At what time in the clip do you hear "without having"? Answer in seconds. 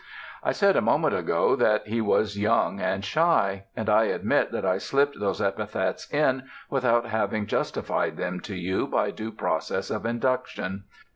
6.71-7.45